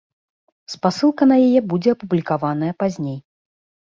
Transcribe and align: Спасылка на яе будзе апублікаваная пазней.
Спасылка 0.75 1.23
на 1.31 1.37
яе 1.47 1.61
будзе 1.73 1.89
апублікаваная 1.97 2.73
пазней. 2.85 3.19